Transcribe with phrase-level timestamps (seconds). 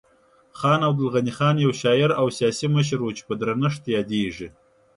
[0.59, 4.47] خان عبدالغني خان یو شاعر او سیاسي مشر و چې په درنښت یادیږي.